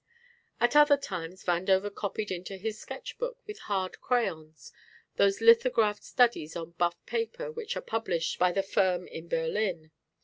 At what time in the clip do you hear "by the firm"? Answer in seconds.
8.39-9.05